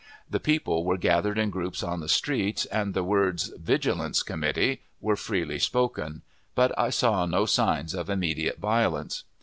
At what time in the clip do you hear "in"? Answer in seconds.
1.37-1.51